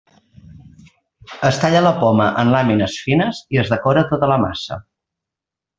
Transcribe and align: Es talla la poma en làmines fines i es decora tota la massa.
Es 1.49 1.59
talla 1.65 1.83
la 1.87 1.93
poma 1.99 2.31
en 2.45 2.55
làmines 2.55 2.99
fines 3.05 3.45
i 3.57 3.63
es 3.65 3.73
decora 3.77 4.07
tota 4.15 4.35
la 4.37 4.43
massa. 4.49 4.85